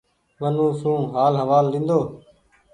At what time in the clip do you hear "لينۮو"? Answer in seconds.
1.71-2.01